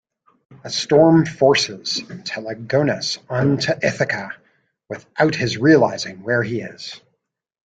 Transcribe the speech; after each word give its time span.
A 0.63 0.71
storm 0.71 1.27
forces 1.27 2.01
Telegonus 2.25 3.19
onto 3.29 3.71
Ithaca 3.83 4.31
without 4.89 5.35
his 5.35 5.59
realising 5.59 6.23
where 6.23 6.41
he 6.41 6.61
is. 6.61 6.99